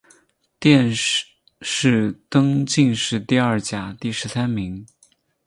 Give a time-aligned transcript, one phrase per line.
[0.59, 0.91] 殿
[1.61, 4.83] 试登进士第二甲第十三名。